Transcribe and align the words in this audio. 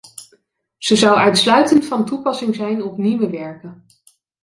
Ze 0.77 0.95
zou 0.95 1.17
uitsluitend 1.17 1.85
van 1.85 2.05
toepassing 2.05 2.55
zijn 2.55 2.83
op 2.83 2.97
nieuwe 2.97 3.29
werken. 3.29 3.85